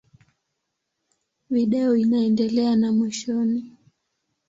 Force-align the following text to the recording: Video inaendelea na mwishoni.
Video 1.49 1.95
inaendelea 1.95 2.75
na 2.75 2.91
mwishoni. 2.91 3.77